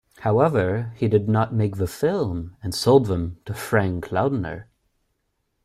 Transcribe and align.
However 0.21 0.93
he 0.95 1.07
did 1.07 1.29
not 1.29 1.53
make 1.53 1.75
the 1.75 1.85
film 1.85 2.57
and 2.63 2.73
sold 2.73 3.05
them 3.05 3.37
to 3.45 3.53
Frank 3.53 4.05
Laundner. 4.11 4.65